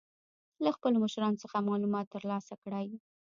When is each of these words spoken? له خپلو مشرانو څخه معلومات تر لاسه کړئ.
له 0.63 0.69
خپلو 0.75 0.97
مشرانو 1.05 1.41
څخه 1.43 1.65
معلومات 1.69 2.05
تر 2.15 2.23
لاسه 2.31 2.53
کړئ. 2.63 2.87